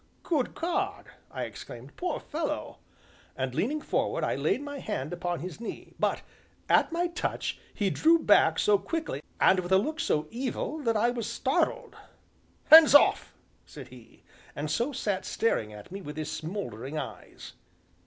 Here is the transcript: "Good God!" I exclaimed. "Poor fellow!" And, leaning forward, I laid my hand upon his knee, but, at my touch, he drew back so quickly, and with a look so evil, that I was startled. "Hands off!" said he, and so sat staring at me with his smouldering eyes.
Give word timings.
"Good 0.23 0.55
God!" 0.55 1.09
I 1.29 1.43
exclaimed. 1.43 1.95
"Poor 1.95 2.19
fellow!" 2.19 2.79
And, 3.35 3.53
leaning 3.53 3.79
forward, 3.81 4.23
I 4.23 4.33
laid 4.35 4.61
my 4.63 4.79
hand 4.79 5.13
upon 5.13 5.41
his 5.41 5.61
knee, 5.61 5.93
but, 5.99 6.23
at 6.67 6.91
my 6.91 7.05
touch, 7.05 7.59
he 7.71 7.91
drew 7.91 8.17
back 8.17 8.57
so 8.57 8.79
quickly, 8.79 9.21
and 9.39 9.59
with 9.59 9.71
a 9.71 9.77
look 9.77 9.99
so 9.99 10.25
evil, 10.31 10.79
that 10.79 10.97
I 10.97 11.11
was 11.11 11.29
startled. 11.31 11.95
"Hands 12.71 12.95
off!" 12.95 13.31
said 13.63 13.89
he, 13.89 14.23
and 14.55 14.71
so 14.71 14.91
sat 14.91 15.23
staring 15.23 15.71
at 15.71 15.91
me 15.91 16.01
with 16.01 16.17
his 16.17 16.31
smouldering 16.31 16.97
eyes. 16.97 17.53